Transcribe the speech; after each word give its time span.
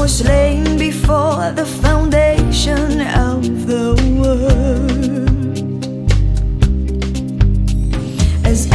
was 0.00 0.24
laid 0.24 0.78
before 0.78 1.52
the 1.52 1.66
foundation 1.66 3.02
of 3.02 3.66
the 3.66 3.92
world. 4.18 5.28
As 8.46 8.66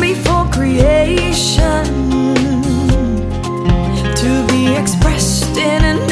before 0.00 0.44
creation, 0.50 1.84
to 4.14 4.46
be 4.48 4.74
expressed 4.74 5.56
in 5.56 5.84
an 5.84 6.05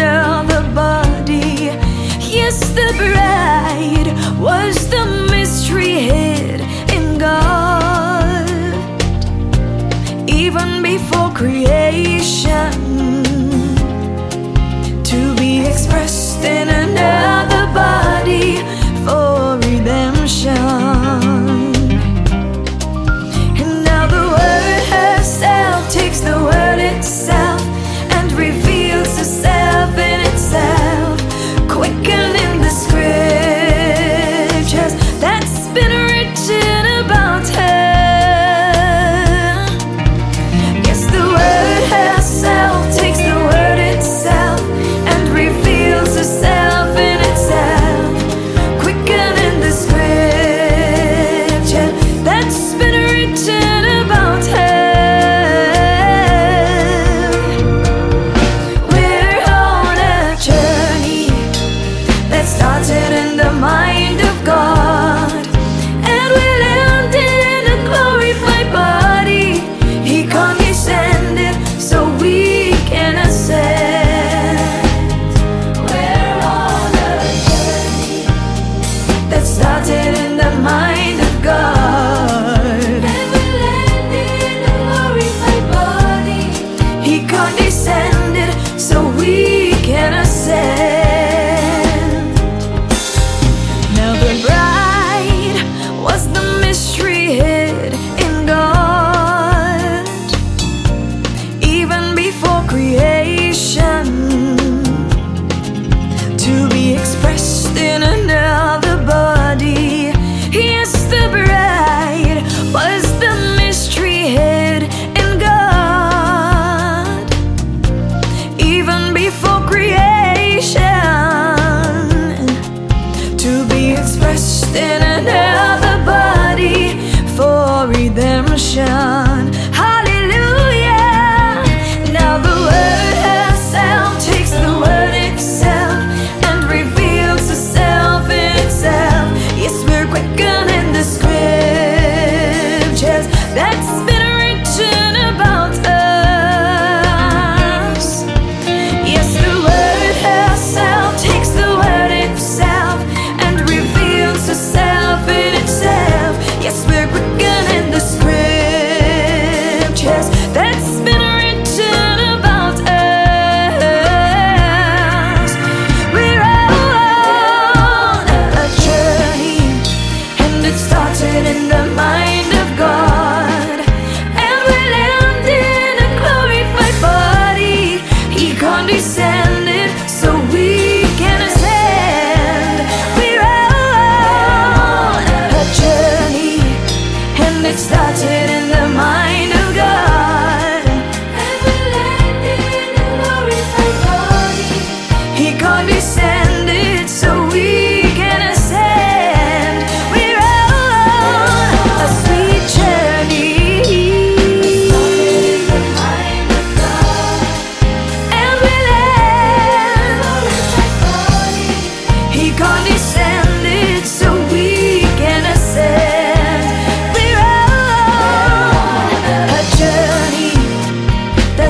pressed 107.24 107.74
in 107.78 108.13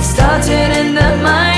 started 0.04 0.76
in 0.76 0.94
the 0.94 1.16
mind. 1.22 1.53